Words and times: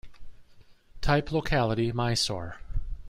Type 1.01 1.31
locality: 1.31 1.91
Mysore. 1.91 2.57